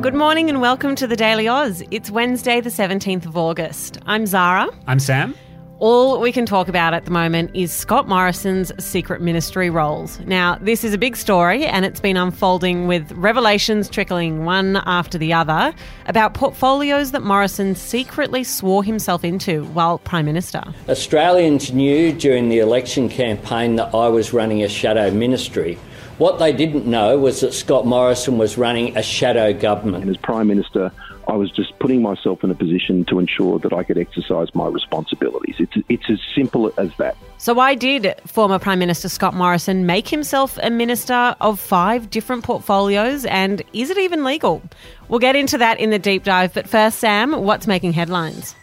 Good 0.00 0.14
morning 0.14 0.48
and 0.48 0.60
welcome 0.60 0.94
to 0.94 1.08
the 1.08 1.16
Daily 1.16 1.48
Aus. 1.48 1.82
It's 1.90 2.08
Wednesday, 2.08 2.60
the 2.60 2.70
17th 2.70 3.26
of 3.26 3.36
August. 3.36 3.98
I'm 4.06 4.26
Zara. 4.26 4.68
I'm 4.86 5.00
Sam. 5.00 5.34
All 5.80 6.20
we 6.20 6.30
can 6.30 6.46
talk 6.46 6.68
about 6.68 6.94
at 6.94 7.04
the 7.04 7.10
moment 7.10 7.50
is 7.52 7.72
Scott 7.72 8.08
Morrison's 8.08 8.72
secret 8.82 9.20
ministry 9.20 9.70
roles. 9.70 10.20
Now, 10.20 10.56
this 10.60 10.84
is 10.84 10.94
a 10.94 10.98
big 10.98 11.16
story 11.16 11.66
and 11.66 11.84
it's 11.84 11.98
been 11.98 12.16
unfolding 12.16 12.86
with 12.86 13.10
revelations 13.10 13.88
trickling 13.88 14.44
one 14.44 14.76
after 14.86 15.18
the 15.18 15.32
other 15.32 15.74
about 16.06 16.32
portfolios 16.32 17.10
that 17.10 17.24
Morrison 17.24 17.74
secretly 17.74 18.44
swore 18.44 18.84
himself 18.84 19.24
into 19.24 19.64
while 19.66 19.98
Prime 19.98 20.26
Minister. 20.26 20.62
Australians 20.88 21.72
knew 21.72 22.12
during 22.12 22.48
the 22.48 22.60
election 22.60 23.08
campaign 23.08 23.74
that 23.76 23.92
I 23.92 24.06
was 24.06 24.32
running 24.32 24.62
a 24.62 24.68
shadow 24.68 25.10
ministry. 25.10 25.76
What 26.18 26.40
they 26.40 26.52
didn't 26.52 26.84
know 26.84 27.16
was 27.16 27.40
that 27.42 27.54
Scott 27.54 27.86
Morrison 27.86 28.38
was 28.38 28.58
running 28.58 28.96
a 28.96 29.02
shadow 29.04 29.52
government. 29.52 30.02
And 30.02 30.10
as 30.10 30.16
Prime 30.16 30.48
Minister, 30.48 30.90
I 31.28 31.36
was 31.36 31.48
just 31.52 31.78
putting 31.78 32.02
myself 32.02 32.42
in 32.42 32.50
a 32.50 32.56
position 32.56 33.04
to 33.04 33.20
ensure 33.20 33.60
that 33.60 33.72
I 33.72 33.84
could 33.84 33.98
exercise 33.98 34.52
my 34.52 34.66
responsibilities. 34.66 35.54
It's, 35.60 35.74
it's 35.88 36.10
as 36.10 36.18
simple 36.34 36.72
as 36.76 36.90
that. 36.96 37.16
So, 37.36 37.54
why 37.54 37.76
did 37.76 38.14
former 38.26 38.58
Prime 38.58 38.80
Minister 38.80 39.08
Scott 39.08 39.34
Morrison 39.34 39.86
make 39.86 40.08
himself 40.08 40.58
a 40.60 40.70
minister 40.70 41.36
of 41.40 41.60
five 41.60 42.10
different 42.10 42.42
portfolios? 42.42 43.24
And 43.26 43.62
is 43.72 43.90
it 43.90 43.98
even 43.98 44.24
legal? 44.24 44.60
We'll 45.08 45.20
get 45.20 45.36
into 45.36 45.56
that 45.58 45.78
in 45.78 45.90
the 45.90 46.00
deep 46.00 46.24
dive. 46.24 46.52
But 46.52 46.68
first, 46.68 46.98
Sam, 46.98 47.44
what's 47.44 47.68
making 47.68 47.92
headlines? 47.92 48.56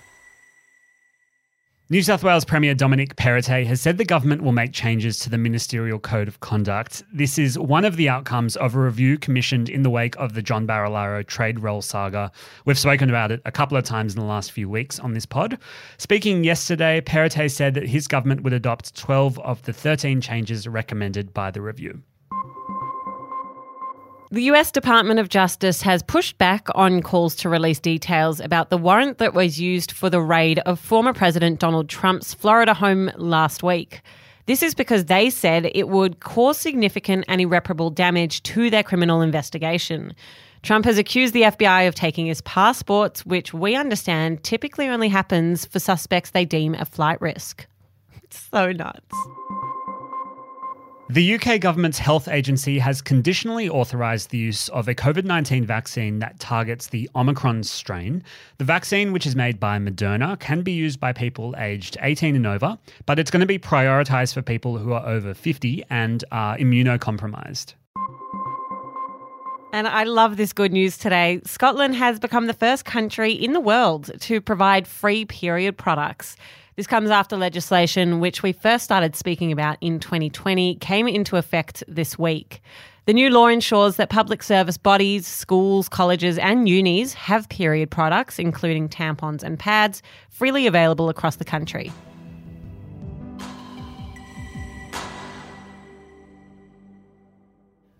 New 1.88 2.02
South 2.02 2.24
Wales 2.24 2.46
Premier 2.46 2.74
Dominic 2.74 3.16
Perrottet 3.16 3.68
has 3.68 3.80
said 3.80 4.00
the 4.00 4.06
government 4.06 4.42
will 4.42 4.52
make 4.52 4.74
changes 4.74 5.20
to 5.20 5.30
the 5.30 5.38
Ministerial 5.38 6.00
Code 6.00 6.28
of 6.28 6.40
Conduct. 6.40 7.04
This 7.14 7.38
is 7.38 7.60
one 7.60 7.86
of 7.86 7.96
the 7.96 8.10
outcomes 8.10 8.56
of 8.56 8.74
a 8.74 8.80
review 8.80 9.20
commissioned 9.20 9.70
in 9.70 9.84
the 9.84 9.92
wake 9.92 10.16
of 10.16 10.34
the 10.34 10.42
John 10.42 10.66
Barilaro 10.66 11.24
trade 11.24 11.60
role 11.60 11.84
saga. 11.84 12.32
We've 12.66 12.80
spoken 12.80 13.12
about 13.12 13.32
it 13.32 13.40
a 13.46 13.52
couple 13.52 13.78
of 13.78 13.84
times 13.84 14.16
in 14.16 14.20
the 14.20 14.26
last 14.26 14.52
few 14.52 14.68
weeks 14.68 15.00
on 15.00 15.14
this 15.14 15.28
pod. 15.28 15.60
Speaking 16.00 16.44
yesterday, 16.44 17.02
Perrottet 17.02 17.52
said 17.52 17.76
that 17.76 17.88
his 17.88 18.08
government 18.08 18.42
would 18.42 18.54
adopt 18.54 18.96
12 18.96 19.38
of 19.42 19.62
the 19.62 19.74
13 19.74 20.22
changes 20.22 20.68
recommended 20.68 21.36
by 21.36 21.52
the 21.52 21.62
review. 21.62 22.02
The 24.36 24.52
US 24.52 24.70
Department 24.70 25.18
of 25.22 25.30
Justice 25.30 25.82
has 25.84 26.04
pushed 26.04 26.38
back 26.38 26.68
on 26.76 27.02
calls 27.02 27.36
to 27.36 27.48
release 27.48 27.80
details 27.80 28.42
about 28.42 28.70
the 28.70 28.78
warrant 28.78 29.18
that 29.20 29.34
was 29.34 29.62
used 29.62 29.94
for 29.94 30.10
the 30.10 30.20
raid 30.20 30.60
of 30.66 30.78
former 30.78 31.14
President 31.14 31.58
Donald 31.58 31.88
Trump's 31.88 32.34
Florida 32.34 32.74
home 32.74 33.10
last 33.16 33.64
week. 33.64 34.02
This 34.46 34.62
is 34.62 34.76
because 34.76 35.06
they 35.06 35.30
said 35.30 35.72
it 35.74 35.88
would 35.88 36.20
cause 36.20 36.58
significant 36.58 37.24
and 37.30 37.40
irreparable 37.40 37.90
damage 37.90 38.44
to 38.44 38.70
their 38.70 38.84
criminal 38.84 39.22
investigation. 39.22 40.14
Trump 40.64 40.84
has 40.84 40.98
accused 40.98 41.34
the 41.34 41.44
FBI 41.44 41.88
of 41.88 41.96
taking 41.96 42.26
his 42.26 42.42
passports, 42.42 43.26
which 43.26 43.54
we 43.54 43.74
understand 43.78 44.44
typically 44.44 44.90
only 44.90 45.08
happens 45.08 45.64
for 45.66 45.80
suspects 45.80 46.32
they 46.32 46.44
deem 46.44 46.76
a 46.76 46.84
flight 46.84 47.22
risk. 47.22 47.68
It's 48.26 48.50
so 48.52 48.74
nuts. 48.74 49.16
The 51.08 51.36
UK 51.36 51.60
government's 51.62 52.00
health 52.00 52.28
agency 52.28 52.80
has 52.80 53.00
conditionally 53.00 53.70
authorised 53.70 54.32
the 54.32 54.40
use 54.40 54.70
of 54.70 54.88
a 54.88 54.96
COVID 54.96 55.24
19 55.24 55.64
vaccine 55.64 56.18
that 56.18 56.40
targets 56.40 56.88
the 56.88 57.08
Omicron 57.16 57.62
strain. 57.62 58.24
The 58.58 58.64
vaccine, 58.64 59.14
which 59.14 59.28
is 59.28 59.36
made 59.36 59.60
by 59.60 59.78
Moderna, 59.78 60.40
can 60.40 60.64
be 60.64 60.72
used 60.72 61.00
by 61.00 61.14
people 61.14 61.54
aged 61.60 61.96
18 62.02 62.36
and 62.36 62.48
over, 62.48 62.80
but 63.06 63.20
it's 63.20 63.30
going 63.30 63.42
to 63.42 63.46
be 63.46 63.60
prioritised 63.60 64.34
for 64.34 64.42
people 64.42 64.80
who 64.80 64.94
are 64.94 65.06
over 65.06 65.36
50 65.36 65.84
and 65.92 66.26
are 66.32 66.58
immunocompromised. 66.58 67.76
And 69.74 69.88
I 69.88 70.06
love 70.06 70.38
this 70.38 70.54
good 70.54 70.72
news 70.72 70.98
today. 70.98 71.40
Scotland 71.46 71.94
has 71.96 72.18
become 72.18 72.48
the 72.48 72.54
first 72.54 72.84
country 72.84 73.32
in 73.32 73.54
the 73.54 73.60
world 73.60 74.10
to 74.22 74.42
provide 74.42 74.88
free 74.88 75.26
period 75.26 75.78
products. 75.78 76.36
This 76.78 76.88
comes 76.88 77.10
after 77.10 77.38
legislation, 77.38 78.20
which 78.20 78.44
we 78.44 78.52
first 78.52 78.84
started 78.84 79.16
speaking 79.16 79.54
about 79.54 79.78
in 79.80 79.98
2020, 79.98 80.76
came 80.76 81.08
into 81.08 81.38
effect 81.38 81.86
this 81.88 82.20
week. 82.20 82.62
The 83.06 83.14
new 83.14 83.30
law 83.30 83.48
ensures 83.48 83.96
that 83.96 84.10
public 84.10 84.44
service 84.44 84.78
bodies, 84.78 85.26
schools, 85.26 85.88
colleges, 85.88 86.38
and 86.38 86.68
unis 86.68 87.14
have 87.14 87.48
period 87.48 87.92
products, 87.92 88.40
including 88.40 88.90
tampons 88.90 89.42
and 89.42 89.58
pads, 89.58 90.02
freely 90.30 90.68
available 90.68 91.08
across 91.08 91.38
the 91.38 91.46
country. 91.46 91.94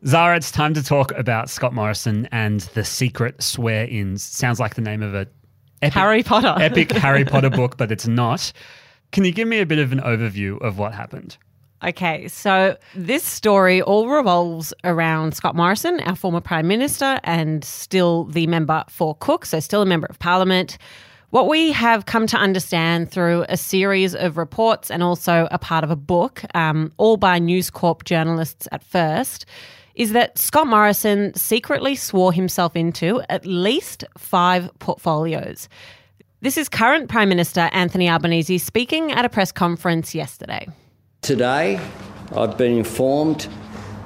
Zara, 0.06 0.36
it's 0.36 0.52
time 0.52 0.74
to 0.74 0.84
talk 0.84 1.14
about 1.14 1.50
Scott 1.50 1.74
Morrison 1.74 2.28
and 2.34 2.60
the 2.74 2.84
secret 2.84 3.42
swear 3.42 3.88
ins. 3.88 4.22
Sounds 4.22 4.60
like 4.60 4.76
the 4.76 4.82
name 4.82 5.02
of 5.02 5.16
a 5.16 5.28
epic, 5.86 5.94
Harry 5.94 6.24
Potter. 6.24 6.56
epic 6.60 6.92
Harry 6.92 7.26
Potter 7.26 7.50
book, 7.50 7.78
but 7.78 7.92
it's 7.92 8.08
not. 8.08 8.52
Can 9.12 9.24
you 9.24 9.32
give 9.32 9.48
me 9.48 9.60
a 9.60 9.66
bit 9.66 9.80
of 9.80 9.92
an 9.92 10.00
overview 10.00 10.62
of 10.62 10.78
what 10.78 10.94
happened? 10.94 11.38
Okay, 11.84 12.28
so 12.28 12.78
this 12.96 13.24
story 13.24 13.82
all 13.82 14.10
revolves 14.10 14.74
around 14.84 15.36
Scott 15.36 15.56
Morrison, 15.56 16.00
our 16.02 16.16
former 16.16 16.42
Prime 16.42 16.68
Minister, 16.68 17.20
and 17.24 17.64
still 17.64 18.24
the 18.26 18.48
member 18.48 18.84
for 18.90 19.16
Cook, 19.16 19.46
so 19.46 19.60
still 19.60 19.82
a 19.82 19.86
member 19.86 20.08
of 20.08 20.18
Parliament. 20.20 20.78
What 21.30 21.48
we 21.48 21.72
have 21.74 22.06
come 22.06 22.28
to 22.28 22.38
understand 22.38 23.12
through 23.12 23.46
a 23.50 23.58
series 23.58 24.16
of 24.16 24.38
reports 24.38 24.90
and 24.90 25.04
also 25.04 25.48
a 25.52 25.60
part 25.60 25.84
of 25.84 25.92
a 25.92 25.96
book, 25.96 26.44
um, 26.56 26.94
all 26.98 27.18
by 27.18 27.40
News 27.40 27.70
Corp 27.70 28.06
journalists 28.06 28.68
at 28.72 28.84
first, 28.84 29.46
is 29.96 30.12
that 30.12 30.38
Scott 30.38 30.68
Morrison 30.68 31.34
secretly 31.36 31.96
swore 31.96 32.34
himself 32.34 32.76
into 32.76 33.22
at 33.30 33.46
least 33.46 34.04
five 34.18 34.70
portfolios. 34.80 35.70
This 36.42 36.58
is 36.58 36.70
current 36.70 37.10
Prime 37.10 37.30
Minister 37.30 37.70
Anthony 37.72 38.10
Albanese 38.10 38.58
speaking 38.58 39.12
at 39.12 39.26
a 39.26 39.30
press 39.30 39.52
conference 39.52 40.14
yesterday. 40.14 40.68
Today, 41.22 41.80
I've 42.36 42.58
been 42.58 42.78
informed 42.78 43.48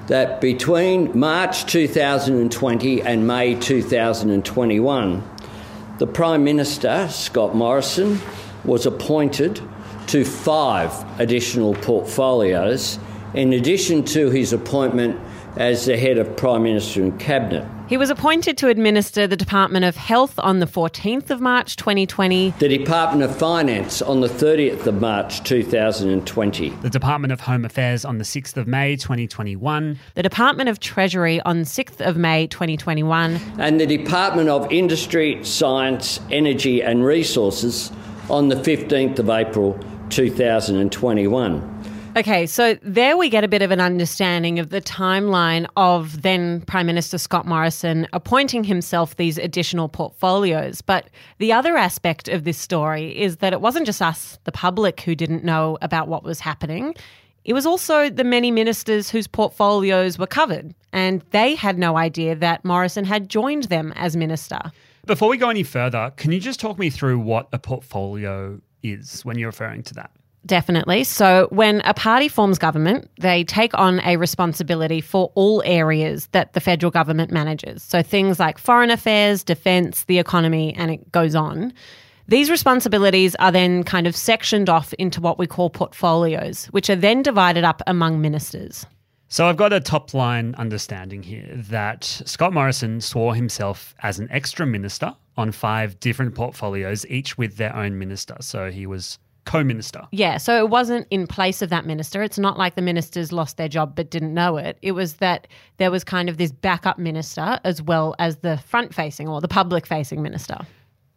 that 0.07 0.39
between 0.41 1.17
March 1.17 1.65
2020 1.65 3.01
and 3.01 3.27
May 3.27 3.55
2021, 3.55 5.23
the 5.97 6.07
Prime 6.07 6.43
Minister, 6.43 7.07
Scott 7.09 7.55
Morrison, 7.55 8.19
was 8.63 8.85
appointed 8.85 9.61
to 10.07 10.23
five 10.23 10.91
additional 11.19 11.73
portfolios 11.75 12.99
in 13.33 13.53
addition 13.53 14.03
to 14.03 14.29
his 14.29 14.53
appointment 14.53 15.19
as 15.57 15.85
the 15.85 15.97
head 15.97 16.17
of 16.17 16.35
Prime 16.37 16.63
Minister 16.63 17.01
and 17.03 17.19
Cabinet. 17.19 17.67
He 17.89 17.97
was 17.97 18.11
appointed 18.11 18.55
to 18.59 18.67
administer 18.67 19.25
the 19.25 19.35
Department 19.35 19.83
of 19.83 19.95
Health 19.95 20.37
on 20.37 20.59
the 20.59 20.67
14th 20.67 21.31
of 21.31 21.41
March 21.41 21.75
2020. 21.75 22.51
The 22.59 22.67
Department 22.67 23.23
of 23.23 23.35
Finance 23.35 24.01
on 24.03 24.21
the 24.21 24.27
30th 24.27 24.85
of 24.85 25.01
March 25.01 25.43
2020. 25.43 26.69
The 26.69 26.89
Department 26.89 27.33
of 27.33 27.39
Home 27.41 27.65
Affairs 27.65 28.05
on 28.05 28.19
the 28.19 28.23
6th 28.23 28.57
of 28.57 28.67
May 28.67 28.95
2021. 28.95 29.97
The 30.13 30.21
Department 30.21 30.69
of 30.69 30.79
Treasury 30.79 31.41
on 31.41 31.61
6th 31.61 31.99
of 31.99 32.15
May 32.15 32.45
2021. 32.45 33.39
And 33.57 33.81
the 33.81 33.87
Department 33.87 34.49
of 34.49 34.71
Industry, 34.71 35.43
Science, 35.43 36.19
Energy 36.29 36.83
and 36.83 37.03
Resources 37.03 37.91
on 38.29 38.49
the 38.49 38.55
15th 38.55 39.17
of 39.17 39.31
April 39.31 39.79
2021. 40.09 41.78
Okay, 42.17 42.47
so 42.47 42.73
there 42.81 43.15
we 43.15 43.29
get 43.29 43.43
a 43.43 43.47
bit 43.47 43.61
of 43.61 43.69
an 43.69 43.79
understanding 43.79 44.57
of 44.57 44.69
the 44.69 44.81
timeline 44.81 45.67
of 45.77 46.23
then 46.23 46.61
Prime 46.61 46.87
Minister 46.87 47.17
Scott 47.19 47.45
Morrison 47.45 48.07
appointing 48.13 48.63
himself 48.63 49.15
these 49.15 49.37
additional 49.37 49.87
portfolios. 49.87 50.81
But 50.81 51.09
the 51.37 51.53
other 51.53 51.77
aspect 51.77 52.27
of 52.27 52.43
this 52.43 52.57
story 52.57 53.17
is 53.17 53.37
that 53.37 53.53
it 53.53 53.61
wasn't 53.61 53.85
just 53.85 54.01
us, 54.01 54.39
the 54.43 54.51
public, 54.51 55.01
who 55.01 55.13
didn't 55.15 55.43
know 55.43 55.77
about 55.81 56.07
what 56.07 56.23
was 56.23 56.39
happening. 56.39 56.95
It 57.45 57.53
was 57.53 57.65
also 57.65 58.09
the 58.09 58.23
many 58.23 58.51
ministers 58.51 59.09
whose 59.09 59.27
portfolios 59.27 60.17
were 60.17 60.27
covered, 60.27 60.73
and 60.91 61.23
they 61.29 61.55
had 61.55 61.77
no 61.77 61.95
idea 61.95 62.35
that 62.35 62.65
Morrison 62.65 63.05
had 63.05 63.29
joined 63.29 63.65
them 63.65 63.93
as 63.95 64.17
minister. 64.17 64.59
Before 65.05 65.29
we 65.29 65.37
go 65.37 65.49
any 65.49 65.63
further, 65.63 66.11
can 66.17 66.31
you 66.31 66.39
just 66.39 66.59
talk 66.59 66.77
me 66.79 66.89
through 66.89 67.19
what 67.19 67.47
a 67.53 67.59
portfolio 67.59 68.59
is 68.83 69.23
when 69.23 69.37
you're 69.37 69.49
referring 69.49 69.83
to 69.83 69.93
that? 69.93 70.11
Definitely. 70.49 71.03
So, 71.03 71.47
when 71.51 71.81
a 71.81 71.93
party 71.93 72.27
forms 72.27 72.57
government, 72.57 73.07
they 73.19 73.43
take 73.43 73.77
on 73.77 73.99
a 73.99 74.17
responsibility 74.17 74.99
for 74.99 75.31
all 75.35 75.61
areas 75.63 76.25
that 76.31 76.53
the 76.53 76.59
federal 76.59 76.89
government 76.89 77.29
manages. 77.31 77.83
So, 77.83 78.01
things 78.01 78.39
like 78.39 78.57
foreign 78.57 78.89
affairs, 78.89 79.43
defence, 79.43 80.05
the 80.05 80.17
economy, 80.17 80.73
and 80.75 80.89
it 80.89 81.11
goes 81.11 81.35
on. 81.35 81.71
These 82.27 82.49
responsibilities 82.49 83.35
are 83.35 83.51
then 83.51 83.83
kind 83.83 84.07
of 84.07 84.15
sectioned 84.15 84.69
off 84.69 84.91
into 84.93 85.21
what 85.21 85.37
we 85.37 85.45
call 85.45 85.69
portfolios, 85.69 86.65
which 86.71 86.89
are 86.89 86.95
then 86.95 87.21
divided 87.21 87.63
up 87.63 87.83
among 87.85 88.19
ministers. 88.19 88.87
So 89.27 89.45
I've 89.45 89.57
got 89.57 89.71
a 89.71 89.79
top 89.79 90.15
line 90.15 90.55
understanding 90.57 91.21
here 91.21 91.47
that 91.53 92.05
Scott 92.05 92.53
Morrison 92.53 93.01
swore 93.01 93.35
himself 93.35 93.93
as 94.01 94.17
an 94.17 94.27
extra 94.31 94.65
minister 94.65 95.15
on 95.37 95.51
five 95.51 95.99
different 95.99 96.33
portfolios, 96.33 97.05
each 97.05 97.37
with 97.37 97.57
their 97.57 97.75
own 97.75 97.99
minister. 97.99 98.35
So 98.39 98.71
he 98.71 98.87
was 98.87 99.19
co 99.45 99.63
minister. 99.63 100.07
Yeah, 100.11 100.37
so 100.37 100.57
it 100.57 100.69
wasn't 100.69 101.07
in 101.09 101.27
place 101.27 101.61
of 101.61 101.69
that 101.69 101.85
minister. 101.85 102.21
It's 102.21 102.39
not 102.39 102.57
like 102.57 102.75
the 102.75 102.81
ministers 102.81 103.31
lost 103.31 103.57
their 103.57 103.67
job 103.67 103.95
but 103.95 104.09
didn't 104.09 104.33
know 104.33 104.57
it. 104.57 104.77
It 104.81 104.93
was 104.93 105.15
that 105.15 105.47
there 105.77 105.91
was 105.91 106.03
kind 106.03 106.29
of 106.29 106.37
this 106.37 106.51
backup 106.51 106.97
minister 106.97 107.59
as 107.63 107.81
well 107.81 108.15
as 108.19 108.37
the 108.37 108.57
front 108.57 108.93
facing 108.93 109.27
or 109.27 109.41
the 109.41 109.47
public 109.47 109.85
facing 109.85 110.21
minister. 110.21 110.57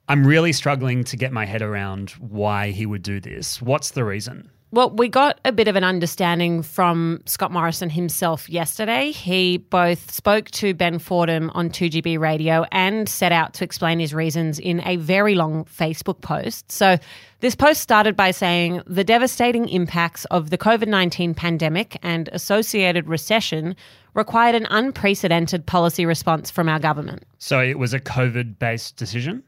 I'm 0.09 0.27
really 0.27 0.53
struggling 0.53 1.05
to 1.05 1.17
get 1.17 1.33
my 1.33 1.47
head 1.47 1.63
around 1.63 2.11
why 2.11 2.71
he 2.71 2.87
would 2.87 3.03
do 3.03 3.21
this. 3.21 3.63
What's 3.63 3.93
the 3.93 4.05
reason? 4.05 4.51
Well, 4.75 4.89
we 4.89 5.09
got 5.09 5.39
a 5.45 5.53
bit 5.53 5.69
of 5.69 5.77
an 5.77 5.85
understanding 5.85 6.63
from 6.63 7.21
Scott 7.27 7.53
Morrison 7.53 7.91
himself 7.91 8.49
yesterday. 8.49 9.13
He 9.13 9.59
both 9.59 10.11
spoke 10.11 10.51
to 10.53 10.73
Ben 10.73 10.99
Fordham 10.99 11.51
on 11.51 11.69
2GB 11.69 12.19
radio 12.19 12.65
and 12.73 13.07
set 13.07 13.33
out 13.33 13.53
to 13.55 13.65
explain 13.65 13.99
his 13.99 14.15
reasons 14.15 14.59
in 14.59 14.81
a 14.87 14.97
very 14.97 15.35
long 15.35 15.67
Facebook 15.67 16.23
post. 16.23 16.73
So, 16.73 16.97
this 17.41 17.55
post 17.55 17.83
started 17.83 18.17
by 18.17 18.31
saying 18.31 18.81
the 18.87 19.05
devastating 19.05 19.69
impacts 19.69 20.25
of 20.27 20.49
the 20.49 20.57
COVID 20.57 20.89
19 20.89 21.35
pandemic 21.35 21.99
and 22.03 22.31
associated 22.33 23.09
recession 23.09 23.77
required 24.15 24.55
an 24.55 24.67
unprecedented 24.71 25.67
policy 25.67 26.07
response 26.07 26.51
from 26.51 26.71
our 26.71 26.79
government. 26.79 27.25
So, 27.37 27.61
it 27.61 27.79
was 27.79 27.93
a 27.93 28.01
COVID 28.01 28.59
based 28.59 28.97
decision? 28.97 29.43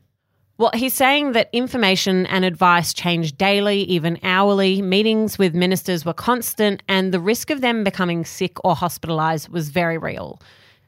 Well, 0.56 0.70
he's 0.72 0.94
saying 0.94 1.32
that 1.32 1.48
information 1.52 2.26
and 2.26 2.44
advice 2.44 2.94
changed 2.94 3.36
daily, 3.36 3.80
even 3.82 4.20
hourly. 4.22 4.80
Meetings 4.80 5.36
with 5.36 5.52
ministers 5.52 6.04
were 6.04 6.12
constant, 6.12 6.80
and 6.86 7.12
the 7.12 7.18
risk 7.18 7.50
of 7.50 7.60
them 7.60 7.82
becoming 7.82 8.24
sick 8.24 8.64
or 8.64 8.76
hospitalised 8.76 9.48
was 9.48 9.70
very 9.70 9.98
real. 9.98 10.40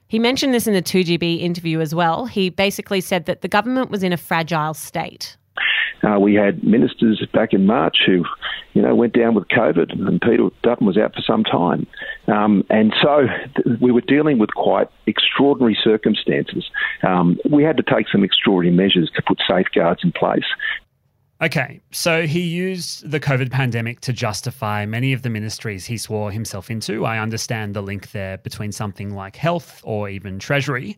He 0.07 0.21
mentioned 0.21 0.55
this 0.55 0.69
in 0.69 0.75
the 0.75 0.83
2GB 0.83 1.41
interview 1.41 1.81
as 1.81 1.97
well. 1.97 2.27
He 2.27 2.49
basically 2.49 3.01
said 3.01 3.27
that 3.27 3.41
the 3.41 3.49
government 3.49 3.91
was 3.91 4.05
in 4.05 4.13
a 4.13 4.17
fragile 4.17 4.73
state. 4.73 5.37
Uh, 6.05 6.21
we 6.21 6.35
had 6.35 6.63
ministers 6.63 7.27
back 7.33 7.53
in 7.53 7.67
March 7.67 7.97
who, 8.07 8.25
you 8.75 8.83
know, 8.83 8.95
went 8.95 9.15
down 9.15 9.35
with 9.35 9.49
COVID, 9.49 9.93
and 9.93 10.21
Peter 10.21 10.49
Dutton 10.63 10.87
was 10.87 10.97
out 10.97 11.13
for 11.13 11.23
some 11.23 11.43
time. 11.43 11.89
Um, 12.29 12.65
and 12.71 12.93
so 13.03 13.27
th- 13.57 13.81
we 13.81 13.93
were 13.93 14.01
dealing 14.01 14.39
with 14.39 14.51
quite 14.55 14.89
extraordinary 15.07 15.77
circumstances. 15.83 16.69
Um, 17.03 17.39
we 17.51 17.63
had 17.63 17.77
to 17.77 17.83
take 17.83 18.09
some 18.09 18.25
extraordinary 18.25 18.77
measures 18.77 19.11
to 19.17 19.23
put 19.23 19.39
safeguards 19.49 20.01
in 20.03 20.13
place. 20.13 20.45
Okay, 21.43 21.83
so 21.93 22.27
he 22.27 22.41
used 22.41 23.11
the 23.11 23.21
COVID 23.21 23.51
pandemic 23.51 24.01
to 24.01 24.13
justify 24.13 24.87
many 24.87 25.13
of 25.13 25.21
the 25.21 25.29
ministries 25.29 25.85
he 25.85 25.99
swore 25.99 26.31
himself 26.31 26.71
into. 26.71 27.05
I 27.05 27.19
understand 27.19 27.75
the 27.75 27.83
link 27.83 28.13
there 28.13 28.39
between 28.39 28.73
something 28.73 29.15
like 29.15 29.37
health 29.37 29.83
or 29.85 30.09
even 30.09 30.39
treasury. 30.39 30.97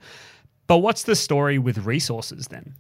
But 0.69 0.79
what's 0.79 1.03
the 1.03 1.17
story 1.17 1.59
with 1.59 1.79
resources 1.79 2.47
then? 2.49 2.75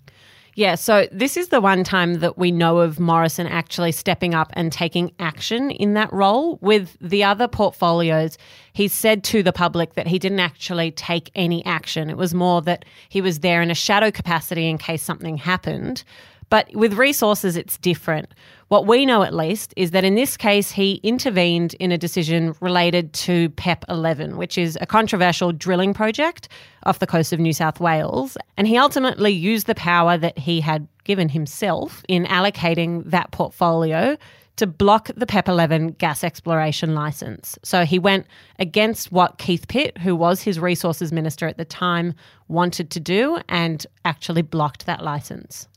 Yeah, 0.58 0.74
so 0.74 1.06
this 1.12 1.36
is 1.36 1.50
the 1.50 1.60
one 1.60 1.84
time 1.84 2.14
that 2.14 2.36
we 2.36 2.50
know 2.50 2.78
of 2.78 2.98
Morrison 2.98 3.46
actually 3.46 3.92
stepping 3.92 4.34
up 4.34 4.50
and 4.54 4.72
taking 4.72 5.12
action 5.20 5.70
in 5.70 5.94
that 5.94 6.12
role. 6.12 6.58
With 6.60 6.96
the 7.00 7.22
other 7.22 7.46
portfolios, 7.46 8.36
he 8.72 8.88
said 8.88 9.22
to 9.22 9.44
the 9.44 9.52
public 9.52 9.94
that 9.94 10.08
he 10.08 10.18
didn't 10.18 10.40
actually 10.40 10.90
take 10.90 11.30
any 11.36 11.64
action. 11.64 12.10
It 12.10 12.16
was 12.16 12.34
more 12.34 12.60
that 12.62 12.84
he 13.08 13.20
was 13.20 13.38
there 13.38 13.62
in 13.62 13.70
a 13.70 13.74
shadow 13.76 14.10
capacity 14.10 14.68
in 14.68 14.78
case 14.78 15.00
something 15.00 15.36
happened. 15.36 16.02
But 16.50 16.74
with 16.74 16.94
resources, 16.94 17.56
it's 17.56 17.76
different. 17.78 18.32
What 18.68 18.86
we 18.86 19.06
know, 19.06 19.22
at 19.22 19.34
least, 19.34 19.72
is 19.76 19.90
that 19.92 20.04
in 20.04 20.14
this 20.14 20.36
case, 20.36 20.70
he 20.70 20.94
intervened 21.02 21.74
in 21.74 21.92
a 21.92 21.98
decision 21.98 22.54
related 22.60 23.12
to 23.14 23.50
PEP 23.50 23.84
11, 23.88 24.36
which 24.36 24.58
is 24.58 24.76
a 24.80 24.86
controversial 24.86 25.52
drilling 25.52 25.94
project 25.94 26.48
off 26.84 26.98
the 26.98 27.06
coast 27.06 27.32
of 27.32 27.40
New 27.40 27.52
South 27.52 27.80
Wales. 27.80 28.36
And 28.56 28.66
he 28.66 28.76
ultimately 28.76 29.30
used 29.32 29.66
the 29.66 29.74
power 29.74 30.16
that 30.18 30.38
he 30.38 30.60
had 30.60 30.86
given 31.04 31.28
himself 31.28 32.02
in 32.08 32.24
allocating 32.26 33.04
that 33.10 33.30
portfolio 33.30 34.16
to 34.56 34.66
block 34.66 35.08
the 35.16 35.26
PEP 35.26 35.48
11 35.48 35.92
gas 35.92 36.24
exploration 36.24 36.94
license. 36.94 37.58
So 37.62 37.84
he 37.84 37.98
went 37.98 38.26
against 38.58 39.12
what 39.12 39.38
Keith 39.38 39.68
Pitt, 39.68 39.96
who 39.98 40.16
was 40.16 40.42
his 40.42 40.58
resources 40.58 41.12
minister 41.12 41.46
at 41.46 41.58
the 41.58 41.64
time, 41.64 42.12
wanted 42.48 42.90
to 42.90 43.00
do 43.00 43.38
and 43.48 43.86
actually 44.04 44.42
blocked 44.42 44.84
that 44.86 45.04
license. 45.04 45.68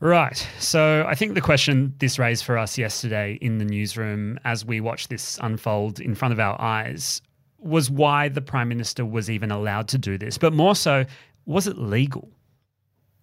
Right. 0.00 0.46
So 0.58 1.04
I 1.08 1.14
think 1.14 1.34
the 1.34 1.40
question 1.40 1.94
this 1.98 2.18
raised 2.18 2.44
for 2.44 2.58
us 2.58 2.76
yesterday 2.76 3.38
in 3.40 3.58
the 3.58 3.64
newsroom 3.64 4.38
as 4.44 4.64
we 4.64 4.80
watched 4.80 5.08
this 5.08 5.38
unfold 5.42 6.00
in 6.00 6.14
front 6.14 6.32
of 6.32 6.40
our 6.40 6.60
eyes 6.60 7.22
was 7.58 7.90
why 7.90 8.28
the 8.28 8.42
Prime 8.42 8.68
Minister 8.68 9.06
was 9.06 9.30
even 9.30 9.50
allowed 9.50 9.88
to 9.88 9.98
do 9.98 10.18
this. 10.18 10.36
But 10.36 10.52
more 10.52 10.76
so, 10.76 11.06
was 11.46 11.66
it 11.66 11.78
legal? 11.78 12.28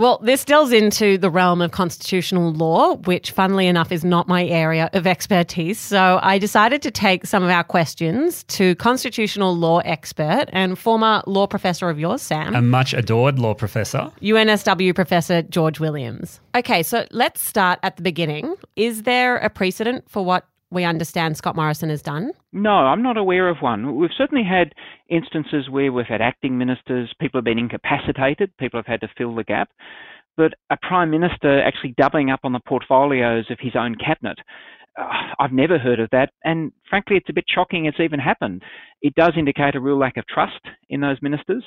Well, 0.02 0.18
this 0.24 0.44
delves 0.44 0.72
into 0.72 1.20
the 1.20 1.30
realm 1.30 1.62
of 1.62 1.70
constitutional 1.70 2.52
law, 2.54 2.96
which, 2.96 3.30
funnily 3.30 3.68
enough, 3.68 3.92
is 3.92 4.04
not 4.04 4.28
my 4.28 4.48
area 4.48 4.90
of 4.94 5.06
expertise. 5.06 5.78
So 5.78 6.20
I 6.24 6.40
decided 6.40 6.82
to 6.82 6.90
take 6.90 7.28
some 7.28 7.44
of 7.44 7.52
our 7.52 7.64
questions 7.64 8.44
to 8.46 8.74
constitutional 8.78 9.56
law 9.56 9.78
expert 9.86 10.46
and 10.52 10.80
former 10.80 11.22
law 11.28 11.46
professor 11.46 11.88
of 11.88 12.00
yours, 12.00 12.24
Sam. 12.24 12.56
A 12.56 12.64
much 12.64 12.96
adored 12.96 13.38
law 13.38 13.54
professor. 13.54 14.12
UNSW 14.24 14.96
professor 14.96 15.44
George 15.44 15.80
Williams. 15.80 16.40
Okay, 16.56 16.82
so 16.82 17.06
let's 17.12 17.40
start 17.40 17.78
at 17.84 17.96
the 17.98 18.02
beginning. 18.02 18.56
Is 18.76 19.04
there 19.04 19.38
a 19.38 19.52
precedent 19.52 20.10
for 20.10 20.26
what 20.26 20.48
we 20.72 20.86
understand 20.86 21.38
Scott 21.38 21.56
Morrison 21.56 21.90
has 21.90 22.02
done? 22.02 22.32
No, 22.54 22.72
I'm 22.72 23.04
not 23.04 23.18
aware 23.18 23.50
of 23.50 23.58
one. 23.60 23.96
We've 23.98 24.10
certainly 24.18 24.44
had 24.44 24.74
instances 25.10 25.70
where 25.70 25.92
we've 25.92 26.06
had 26.06 26.22
acting 26.22 26.58
ministers, 26.58 27.14
people 27.20 27.38
have 27.40 27.46
been 27.46 27.60
incapacitated, 27.60 28.56
people 28.58 28.78
have 28.80 28.88
had 28.88 29.02
to 29.02 29.10
fill 29.18 29.36
the 29.36 29.44
gap. 29.44 29.70
But 30.38 30.54
a 30.70 30.78
prime 30.82 31.12
minister 31.12 31.62
actually 31.62 31.94
doubling 31.98 32.30
up 32.32 32.40
on 32.44 32.54
the 32.54 32.62
portfolios 32.66 33.46
of 33.50 33.60
his 33.60 33.76
own 33.76 33.96
cabinet, 33.96 34.40
uh, 35.00 35.34
I've 35.40 35.52
never 35.52 35.78
heard 35.78 36.00
of 36.00 36.10
that. 36.12 36.32
And 36.44 36.72
frankly, 36.90 37.18
it's 37.18 37.30
a 37.30 37.34
bit 37.34 37.46
shocking 37.48 37.86
it's 37.86 38.00
even 38.00 38.20
happened. 38.20 38.64
It 39.02 39.16
does 39.16 39.34
indicate 39.38 39.76
a 39.76 39.80
real 39.80 39.98
lack 39.98 40.18
of 40.18 40.28
trust 40.28 40.62
in 40.90 41.02
those 41.02 41.18
ministers. 41.22 41.64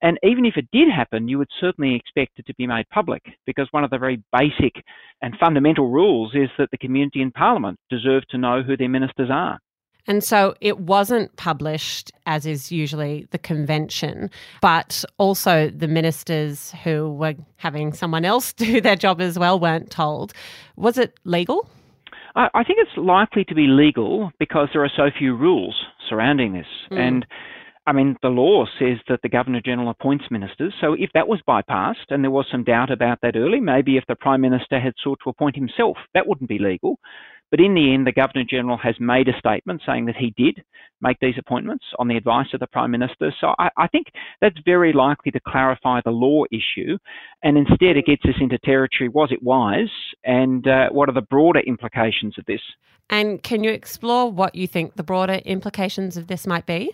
And 0.00 0.18
even 0.22 0.44
if 0.44 0.56
it 0.56 0.68
did 0.72 0.88
happen, 0.94 1.28
you 1.28 1.38
would 1.38 1.48
certainly 1.60 1.96
expect 1.96 2.38
it 2.38 2.46
to 2.46 2.54
be 2.54 2.66
made 2.66 2.88
public 2.90 3.22
because 3.46 3.66
one 3.72 3.84
of 3.84 3.90
the 3.90 3.98
very 3.98 4.22
basic 4.32 4.84
and 5.22 5.34
fundamental 5.40 5.90
rules 5.90 6.34
is 6.34 6.50
that 6.58 6.70
the 6.70 6.78
community 6.78 7.20
and 7.20 7.34
parliament 7.34 7.78
deserve 7.90 8.26
to 8.28 8.38
know 8.38 8.62
who 8.62 8.76
their 8.76 8.88
ministers 8.88 9.28
are. 9.30 9.58
And 10.06 10.24
so 10.24 10.54
it 10.62 10.78
wasn't 10.78 11.36
published, 11.36 12.12
as 12.24 12.46
is 12.46 12.72
usually 12.72 13.26
the 13.30 13.38
convention, 13.38 14.30
but 14.62 15.04
also 15.18 15.68
the 15.68 15.88
ministers 15.88 16.72
who 16.82 17.12
were 17.12 17.34
having 17.56 17.92
someone 17.92 18.24
else 18.24 18.52
do 18.54 18.80
their 18.80 18.96
job 18.96 19.20
as 19.20 19.38
well 19.38 19.60
weren't 19.60 19.90
told. 19.90 20.32
Was 20.76 20.96
it 20.96 21.18
legal? 21.24 21.68
I 22.54 22.62
think 22.64 22.78
it's 22.80 22.96
likely 22.96 23.44
to 23.44 23.54
be 23.54 23.66
legal 23.66 24.30
because 24.38 24.68
there 24.72 24.84
are 24.84 24.90
so 24.96 25.10
few 25.16 25.34
rules 25.36 25.74
surrounding 26.08 26.52
this. 26.52 26.66
Mm. 26.90 26.98
And 26.98 27.26
I 27.86 27.92
mean, 27.92 28.16
the 28.22 28.28
law 28.28 28.66
says 28.78 28.98
that 29.08 29.20
the 29.22 29.28
Governor 29.28 29.60
General 29.60 29.88
appoints 29.88 30.26
ministers. 30.30 30.74
So 30.80 30.92
if 30.92 31.10
that 31.14 31.26
was 31.26 31.40
bypassed, 31.48 32.10
and 32.10 32.22
there 32.22 32.30
was 32.30 32.46
some 32.52 32.62
doubt 32.62 32.90
about 32.90 33.18
that 33.22 33.34
early, 33.34 33.60
maybe 33.60 33.96
if 33.96 34.04
the 34.06 34.14
Prime 34.14 34.42
Minister 34.42 34.78
had 34.78 34.92
sought 35.02 35.18
to 35.24 35.30
appoint 35.30 35.56
himself, 35.56 35.96
that 36.12 36.26
wouldn't 36.26 36.50
be 36.50 36.58
legal. 36.58 36.98
But 37.50 37.60
in 37.60 37.74
the 37.74 37.94
end, 37.94 38.06
the 38.06 38.12
Governor 38.12 38.44
General 38.48 38.76
has 38.78 38.94
made 39.00 39.28
a 39.28 39.38
statement 39.38 39.82
saying 39.86 40.06
that 40.06 40.16
he 40.16 40.34
did 40.36 40.62
make 41.00 41.18
these 41.20 41.36
appointments 41.38 41.84
on 41.98 42.08
the 42.08 42.16
advice 42.16 42.48
of 42.52 42.60
the 42.60 42.66
Prime 42.66 42.90
Minister. 42.90 43.32
So 43.40 43.54
I, 43.58 43.68
I 43.76 43.86
think 43.88 44.08
that's 44.40 44.58
very 44.64 44.92
likely 44.92 45.30
to 45.32 45.40
clarify 45.46 46.00
the 46.04 46.10
law 46.10 46.44
issue. 46.50 46.98
And 47.42 47.56
instead, 47.56 47.96
it 47.96 48.06
gets 48.06 48.24
us 48.24 48.40
into 48.40 48.58
territory 48.58 49.08
was 49.08 49.30
it 49.32 49.42
wise? 49.42 49.90
And 50.24 50.66
uh, 50.66 50.88
what 50.90 51.08
are 51.08 51.14
the 51.14 51.22
broader 51.22 51.60
implications 51.60 52.36
of 52.38 52.44
this? 52.46 52.60
And 53.10 53.42
can 53.42 53.64
you 53.64 53.70
explore 53.70 54.30
what 54.30 54.54
you 54.54 54.66
think 54.66 54.96
the 54.96 55.02
broader 55.02 55.40
implications 55.44 56.16
of 56.16 56.26
this 56.26 56.46
might 56.46 56.66
be? 56.66 56.92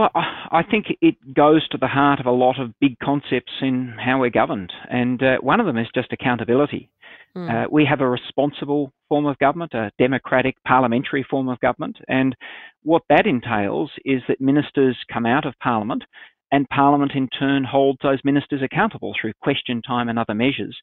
Well, 0.00 0.10
I 0.14 0.62
think 0.62 0.86
it 1.02 1.34
goes 1.34 1.68
to 1.68 1.76
the 1.76 1.86
heart 1.86 2.20
of 2.20 2.26
a 2.26 2.30
lot 2.30 2.58
of 2.58 2.72
big 2.80 2.98
concepts 3.00 3.52
in 3.60 3.94
how 4.02 4.18
we're 4.18 4.30
governed, 4.30 4.72
and 4.88 5.22
uh, 5.22 5.36
one 5.42 5.60
of 5.60 5.66
them 5.66 5.76
is 5.76 5.88
just 5.94 6.10
accountability. 6.10 6.88
Mm. 7.36 7.66
Uh, 7.66 7.68
we 7.70 7.84
have 7.84 8.00
a 8.00 8.08
responsible 8.08 8.94
form 9.10 9.26
of 9.26 9.38
government, 9.40 9.74
a 9.74 9.92
democratic 9.98 10.56
parliamentary 10.66 11.22
form 11.28 11.50
of 11.50 11.60
government, 11.60 11.98
and 12.08 12.34
what 12.82 13.02
that 13.10 13.26
entails 13.26 13.90
is 14.06 14.22
that 14.26 14.40
ministers 14.40 14.96
come 15.12 15.26
out 15.26 15.44
of 15.44 15.52
Parliament, 15.62 16.02
and 16.50 16.66
Parliament 16.70 17.12
in 17.14 17.28
turn 17.38 17.62
holds 17.62 17.98
those 18.02 18.24
ministers 18.24 18.62
accountable 18.62 19.12
through 19.20 19.34
question 19.42 19.82
time 19.82 20.08
and 20.08 20.18
other 20.18 20.34
measures. 20.34 20.78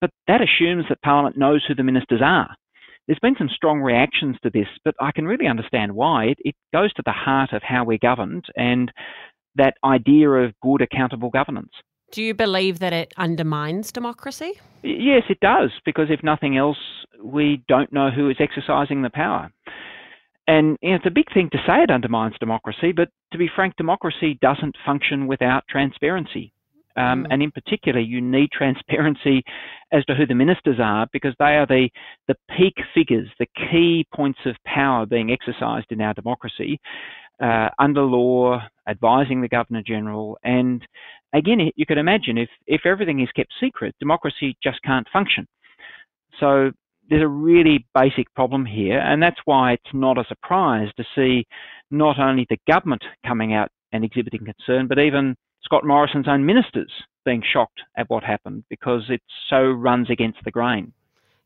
But 0.00 0.10
that 0.26 0.40
assumes 0.40 0.86
that 0.88 1.02
Parliament 1.02 1.36
knows 1.36 1.62
who 1.68 1.74
the 1.74 1.82
ministers 1.82 2.22
are. 2.24 2.56
There's 3.06 3.18
been 3.20 3.36
some 3.36 3.50
strong 3.54 3.80
reactions 3.80 4.36
to 4.42 4.50
this, 4.50 4.68
but 4.84 4.94
I 5.00 5.12
can 5.12 5.26
really 5.26 5.46
understand 5.46 5.94
why. 5.94 6.26
It, 6.26 6.38
it 6.40 6.54
goes 6.72 6.92
to 6.94 7.02
the 7.04 7.12
heart 7.12 7.52
of 7.52 7.62
how 7.62 7.84
we're 7.84 7.98
governed 7.98 8.46
and 8.56 8.90
that 9.56 9.74
idea 9.84 10.30
of 10.30 10.54
good 10.62 10.80
accountable 10.82 11.30
governance. 11.30 11.72
Do 12.12 12.22
you 12.22 12.34
believe 12.34 12.78
that 12.78 12.92
it 12.92 13.12
undermines 13.16 13.90
democracy? 13.92 14.52
Yes, 14.82 15.24
it 15.28 15.40
does, 15.40 15.70
because 15.84 16.06
if 16.10 16.22
nothing 16.22 16.56
else, 16.56 16.78
we 17.22 17.62
don't 17.68 17.92
know 17.92 18.10
who 18.10 18.30
is 18.30 18.36
exercising 18.38 19.02
the 19.02 19.10
power. 19.10 19.50
And 20.46 20.76
you 20.82 20.90
know, 20.90 20.96
it's 20.96 21.06
a 21.06 21.10
big 21.10 21.32
thing 21.32 21.48
to 21.52 21.58
say 21.66 21.82
it 21.82 21.90
undermines 21.90 22.34
democracy, 22.38 22.92
but 22.92 23.08
to 23.32 23.38
be 23.38 23.48
frank, 23.54 23.76
democracy 23.76 24.38
doesn't 24.40 24.76
function 24.84 25.26
without 25.26 25.64
transparency. 25.68 26.52
Um, 26.96 27.24
mm. 27.24 27.26
And 27.30 27.42
in 27.42 27.50
particular, 27.50 27.98
you 27.98 28.20
need 28.20 28.50
transparency 28.52 29.42
as 29.94 30.04
to 30.06 30.14
who 30.14 30.26
the 30.26 30.34
ministers 30.34 30.78
are 30.82 31.06
because 31.12 31.34
they 31.38 31.56
are 31.56 31.66
the, 31.66 31.88
the 32.26 32.34
peak 32.56 32.74
figures, 32.94 33.28
the 33.38 33.46
key 33.70 34.06
points 34.14 34.40
of 34.44 34.56
power 34.66 35.06
being 35.06 35.30
exercised 35.30 35.86
in 35.90 36.00
our 36.00 36.14
democracy 36.14 36.80
uh, 37.40 37.68
under 37.78 38.02
law, 38.02 38.60
advising 38.88 39.40
the 39.40 39.48
Governor 39.48 39.82
General. 39.86 40.36
And 40.42 40.82
again, 41.32 41.70
you 41.76 41.86
could 41.86 41.98
imagine 41.98 42.38
if, 42.38 42.48
if 42.66 42.82
everything 42.84 43.20
is 43.20 43.28
kept 43.36 43.52
secret, 43.60 43.94
democracy 44.00 44.56
just 44.62 44.82
can't 44.82 45.06
function. 45.12 45.46
So 46.40 46.72
there's 47.08 47.22
a 47.22 47.28
really 47.28 47.86
basic 47.94 48.32
problem 48.34 48.64
here, 48.66 48.98
and 48.98 49.22
that's 49.22 49.40
why 49.44 49.74
it's 49.74 49.94
not 49.94 50.18
a 50.18 50.24
surprise 50.28 50.88
to 50.96 51.04
see 51.14 51.46
not 51.90 52.18
only 52.18 52.46
the 52.48 52.58
government 52.66 53.04
coming 53.26 53.54
out 53.54 53.68
and 53.92 54.04
exhibiting 54.04 54.44
concern, 54.44 54.88
but 54.88 54.98
even 54.98 55.36
Scott 55.64 55.84
Morrison's 55.84 56.28
own 56.28 56.46
ministers 56.46 56.90
being 57.24 57.42
shocked 57.50 57.80
at 57.96 58.08
what 58.10 58.22
happened 58.22 58.64
because 58.68 59.04
it 59.08 59.22
so 59.48 59.62
runs 59.62 60.10
against 60.10 60.38
the 60.44 60.50
grain. 60.50 60.92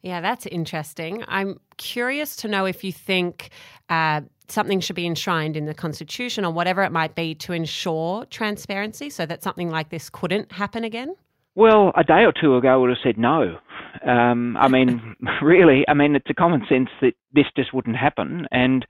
Yeah, 0.03 0.21
that's 0.21 0.47
interesting. 0.47 1.25
I'm 1.27 1.59
curious 1.77 2.37
to 2.37 2.49
know 2.49 2.67
if 2.67 2.85
you 2.85 2.93
think 2.93 3.51
uh, 3.89 4.21
something 4.49 4.81
should 4.81 4.97
be 4.97 5.07
enshrined 5.07 5.57
in 5.57 5.67
the 5.67 5.75
Constitution 5.75 6.45
or 6.45 6.53
whatever 6.53 6.83
it 6.83 6.93
might 6.93 7.15
be 7.15 7.35
to 7.37 7.53
ensure 7.53 8.25
transparency 8.27 9.11
so 9.11 9.27
that 9.27 9.43
something 9.43 9.71
like 9.71 9.91
this 9.91 10.09
couldn't 10.09 10.53
happen 10.53 10.85
again. 10.85 11.15
Well, 11.55 11.93
a 11.97 12.05
day 12.05 12.25
or 12.25 12.33
two 12.33 12.57
ago, 12.57 12.69
I 12.69 12.77
would 12.77 12.91
have 12.91 12.99
said 13.03 13.19
no. 13.19 13.59
Um, 14.07 14.57
I 14.57 14.69
mean, 14.69 15.17
really, 15.43 15.85
I 15.89 15.95
mean, 15.95 16.15
it's 16.15 16.31
a 16.31 16.35
common 16.35 16.63
sense 16.69 16.89
that 17.01 17.15
this 17.33 17.47
just 17.57 17.75
wouldn't 17.75 17.97
happen. 17.97 18.47
And 18.53 18.87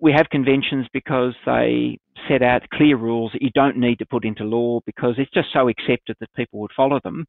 we 0.00 0.12
have 0.12 0.28
conventions 0.30 0.86
because 0.92 1.34
they 1.46 1.98
set 2.28 2.42
out 2.42 2.68
clear 2.72 2.96
rules 2.96 3.32
that 3.32 3.42
you 3.42 3.50
don't 3.54 3.76
need 3.76 3.98
to 3.98 4.06
put 4.06 4.24
into 4.24 4.44
law 4.44 4.80
because 4.86 5.14
it's 5.18 5.30
just 5.32 5.48
so 5.52 5.68
accepted 5.68 6.16
that 6.20 6.32
people 6.34 6.60
would 6.60 6.72
follow 6.76 7.00
them. 7.04 7.26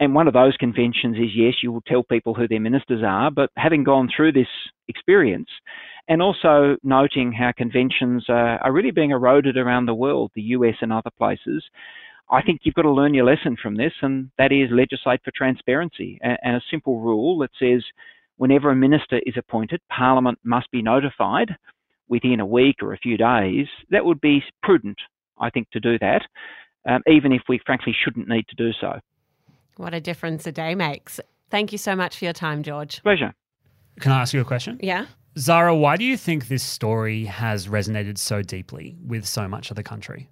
And 0.00 0.14
one 0.14 0.28
of 0.28 0.34
those 0.34 0.56
conventions 0.56 1.16
is 1.16 1.34
yes, 1.34 1.54
you 1.62 1.72
will 1.72 1.82
tell 1.86 2.04
people 2.04 2.34
who 2.34 2.46
their 2.46 2.60
ministers 2.60 3.02
are, 3.04 3.30
but 3.30 3.50
having 3.56 3.82
gone 3.82 4.08
through 4.14 4.32
this 4.32 4.46
experience 4.86 5.48
and 6.06 6.22
also 6.22 6.76
noting 6.84 7.32
how 7.32 7.52
conventions 7.56 8.24
are, 8.28 8.58
are 8.58 8.72
really 8.72 8.92
being 8.92 9.10
eroded 9.10 9.56
around 9.56 9.86
the 9.86 9.94
world, 9.94 10.30
the 10.34 10.42
US 10.42 10.76
and 10.80 10.92
other 10.92 11.10
places, 11.18 11.64
I 12.30 12.42
think 12.42 12.60
you've 12.62 12.74
got 12.74 12.82
to 12.82 12.90
learn 12.90 13.14
your 13.14 13.24
lesson 13.24 13.56
from 13.60 13.76
this, 13.76 13.92
and 14.02 14.30
that 14.38 14.52
is 14.52 14.68
legislate 14.70 15.20
for 15.24 15.32
transparency. 15.34 16.18
And 16.22 16.56
a 16.56 16.62
simple 16.70 17.00
rule 17.00 17.38
that 17.38 17.50
says 17.58 17.82
whenever 18.36 18.70
a 18.70 18.76
minister 18.76 19.20
is 19.24 19.34
appointed, 19.36 19.80
Parliament 19.90 20.38
must 20.44 20.70
be 20.70 20.82
notified 20.82 21.56
within 22.08 22.40
a 22.40 22.46
week 22.46 22.76
or 22.82 22.92
a 22.92 22.98
few 22.98 23.16
days. 23.16 23.66
That 23.90 24.04
would 24.04 24.20
be 24.20 24.42
prudent, 24.62 24.98
I 25.38 25.50
think, 25.50 25.70
to 25.70 25.80
do 25.80 25.98
that, 25.98 26.22
um, 26.88 27.02
even 27.06 27.32
if 27.32 27.42
we 27.48 27.60
frankly 27.64 27.94
shouldn't 28.04 28.28
need 28.28 28.46
to 28.48 28.56
do 28.56 28.70
so. 28.80 29.00
What 29.76 29.94
a 29.94 30.00
difference 30.00 30.46
a 30.46 30.52
day 30.52 30.74
makes. 30.74 31.20
Thank 31.50 31.72
you 31.72 31.78
so 31.78 31.94
much 31.94 32.18
for 32.18 32.24
your 32.24 32.34
time, 32.34 32.62
George. 32.62 33.02
Pleasure. 33.02 33.34
Can 34.00 34.12
I 34.12 34.20
ask 34.20 34.34
you 34.34 34.40
a 34.40 34.44
question? 34.44 34.78
Yeah. 34.82 35.06
Zara, 35.38 35.74
why 35.74 35.96
do 35.96 36.04
you 36.04 36.16
think 36.16 36.48
this 36.48 36.62
story 36.62 37.24
has 37.24 37.68
resonated 37.68 38.18
so 38.18 38.42
deeply 38.42 38.96
with 39.06 39.26
so 39.26 39.46
much 39.46 39.70
of 39.70 39.76
the 39.76 39.82
country? 39.82 40.28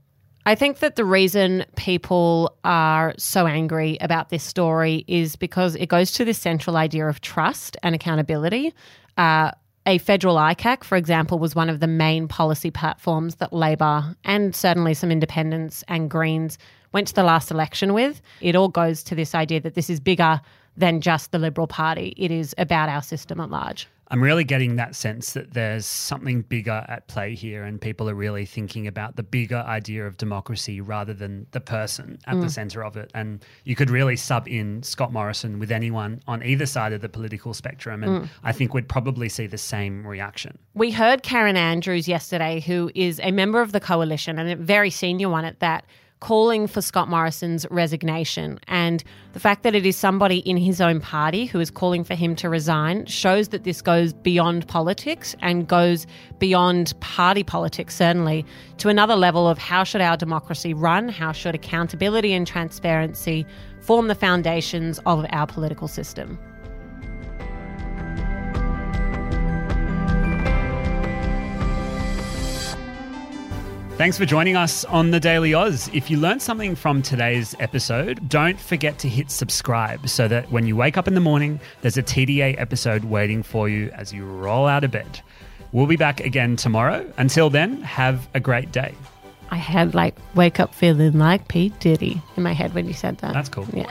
I 0.46 0.54
think 0.54 0.78
that 0.78 0.94
the 0.94 1.04
reason 1.04 1.64
people 1.76 2.56
are 2.62 3.14
so 3.18 3.46
angry 3.46 3.98
about 4.00 4.28
this 4.28 4.44
story 4.44 5.04
is 5.08 5.34
because 5.34 5.74
it 5.74 5.88
goes 5.88 6.12
to 6.12 6.24
this 6.24 6.38
central 6.38 6.76
idea 6.76 7.08
of 7.08 7.20
trust 7.20 7.76
and 7.82 7.94
accountability. 7.96 8.72
Uh, 9.16 9.50
a 9.86 9.98
federal 9.98 10.36
ICAC, 10.36 10.82
for 10.82 10.96
example, 10.96 11.38
was 11.38 11.54
one 11.54 11.70
of 11.70 11.80
the 11.80 11.86
main 11.86 12.26
policy 12.26 12.70
platforms 12.70 13.36
that 13.36 13.52
Labor 13.52 14.16
and 14.24 14.54
certainly 14.54 14.94
some 14.94 15.12
independents 15.12 15.84
and 15.88 16.10
Greens 16.10 16.58
went 16.92 17.08
to 17.08 17.14
the 17.14 17.22
last 17.22 17.50
election 17.50 17.94
with. 17.94 18.20
It 18.40 18.56
all 18.56 18.68
goes 18.68 19.02
to 19.04 19.14
this 19.14 19.34
idea 19.34 19.60
that 19.60 19.74
this 19.74 19.88
is 19.88 20.00
bigger 20.00 20.40
than 20.76 21.00
just 21.00 21.30
the 21.30 21.38
Liberal 21.38 21.66
Party, 21.66 22.14
it 22.16 22.30
is 22.30 22.54
about 22.58 22.88
our 22.88 23.02
system 23.02 23.40
at 23.40 23.50
large. 23.50 23.88
I'm 24.08 24.22
really 24.22 24.44
getting 24.44 24.76
that 24.76 24.94
sense 24.94 25.32
that 25.32 25.52
there's 25.54 25.84
something 25.84 26.42
bigger 26.42 26.84
at 26.88 27.08
play 27.08 27.34
here, 27.34 27.64
and 27.64 27.80
people 27.80 28.08
are 28.08 28.14
really 28.14 28.46
thinking 28.46 28.86
about 28.86 29.16
the 29.16 29.22
bigger 29.22 29.58
idea 29.66 30.06
of 30.06 30.16
democracy 30.16 30.80
rather 30.80 31.12
than 31.12 31.46
the 31.50 31.60
person 31.60 32.18
at 32.26 32.36
mm. 32.36 32.42
the 32.42 32.50
center 32.50 32.84
of 32.84 32.96
it. 32.96 33.10
And 33.14 33.44
you 33.64 33.74
could 33.74 33.90
really 33.90 34.16
sub 34.16 34.46
in 34.46 34.82
Scott 34.82 35.12
Morrison 35.12 35.58
with 35.58 35.72
anyone 35.72 36.22
on 36.26 36.42
either 36.44 36.66
side 36.66 36.92
of 36.92 37.00
the 37.00 37.08
political 37.08 37.52
spectrum, 37.52 38.04
and 38.04 38.24
mm. 38.24 38.28
I 38.44 38.52
think 38.52 38.74
we'd 38.74 38.88
probably 38.88 39.28
see 39.28 39.46
the 39.46 39.58
same 39.58 40.06
reaction. 40.06 40.58
We 40.74 40.92
heard 40.92 41.22
Karen 41.22 41.56
Andrews 41.56 42.06
yesterday, 42.06 42.60
who 42.60 42.90
is 42.94 43.20
a 43.22 43.32
member 43.32 43.60
of 43.60 43.72
the 43.72 43.80
coalition 43.80 44.38
and 44.38 44.48
a 44.50 44.56
very 44.56 44.90
senior 44.90 45.28
one 45.28 45.44
at 45.44 45.60
that 45.60 45.84
calling 46.20 46.66
for 46.66 46.80
Scott 46.80 47.08
Morrison's 47.08 47.66
resignation. 47.70 48.58
And 48.68 49.04
the 49.32 49.40
fact 49.40 49.62
that 49.62 49.74
it 49.74 49.84
is 49.84 49.96
somebody 49.96 50.38
in 50.38 50.56
his 50.56 50.80
own 50.80 51.00
party 51.00 51.46
who 51.46 51.60
is 51.60 51.70
calling 51.70 52.04
for 52.04 52.14
him 52.14 52.34
to 52.36 52.48
resign 52.48 53.06
shows 53.06 53.48
that 53.48 53.64
this 53.64 53.82
goes 53.82 54.12
beyond 54.12 54.66
politics 54.66 55.36
and 55.40 55.68
goes 55.68 56.06
beyond 56.38 56.98
party 57.00 57.42
politics, 57.42 57.94
certainly, 57.96 58.46
to 58.78 58.88
another 58.88 59.16
level 59.16 59.46
of 59.46 59.58
how 59.58 59.84
should 59.84 60.00
our 60.00 60.16
democracy 60.16 60.72
run? 60.72 61.08
How 61.08 61.32
should 61.32 61.54
accountability 61.54 62.32
and 62.32 62.46
transparency 62.46 63.46
form 63.80 64.08
the 64.08 64.14
foundations 64.14 64.98
of 65.06 65.26
our 65.30 65.46
political 65.46 65.88
system? 65.88 66.38
Thanks 73.96 74.18
for 74.18 74.26
joining 74.26 74.56
us 74.56 74.84
on 74.84 75.10
the 75.10 75.18
Daily 75.18 75.54
Aus. 75.54 75.88
If 75.94 76.10
you 76.10 76.18
learned 76.18 76.42
something 76.42 76.76
from 76.76 77.00
today's 77.00 77.54
episode, 77.60 78.28
don't 78.28 78.60
forget 78.60 78.98
to 78.98 79.08
hit 79.08 79.30
subscribe 79.30 80.06
so 80.06 80.28
that 80.28 80.52
when 80.52 80.66
you 80.66 80.76
wake 80.76 80.98
up 80.98 81.08
in 81.08 81.14
the 81.14 81.20
morning, 81.20 81.58
there's 81.80 81.96
a 81.96 82.02
TDA 82.02 82.60
episode 82.60 83.04
waiting 83.04 83.42
for 83.42 83.70
you 83.70 83.90
as 83.94 84.12
you 84.12 84.26
roll 84.26 84.66
out 84.66 84.84
of 84.84 84.90
bed. 84.90 85.22
We'll 85.72 85.86
be 85.86 85.96
back 85.96 86.20
again 86.20 86.56
tomorrow. 86.56 87.10
Until 87.16 87.48
then, 87.48 87.80
have 87.82 88.28
a 88.34 88.40
great 88.40 88.70
day. 88.70 88.94
I 89.50 89.56
had 89.56 89.94
like 89.94 90.14
wake 90.34 90.60
up 90.60 90.74
feeling 90.74 91.18
like 91.18 91.48
P. 91.48 91.70
Diddy 91.80 92.20
in 92.36 92.42
my 92.42 92.52
head 92.52 92.74
when 92.74 92.86
you 92.86 92.92
said 92.92 93.16
that. 93.18 93.32
That's 93.32 93.48
cool. 93.48 93.66
Yeah. 93.72 93.90